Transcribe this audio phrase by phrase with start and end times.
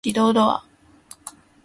[0.03, 0.63] 自動ドア